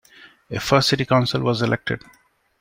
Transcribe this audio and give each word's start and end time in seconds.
A 0.49 0.59
first 0.59 0.89
City 0.89 1.05
Council 1.05 1.41
was 1.41 1.61
elected. 1.61 2.01